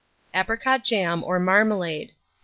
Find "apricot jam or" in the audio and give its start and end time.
0.33-1.37